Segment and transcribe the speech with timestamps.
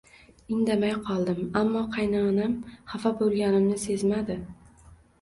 [0.53, 2.59] Indamay qoldim, ammo qaynonam
[2.95, 4.43] xafa bo`lganimni sezmadi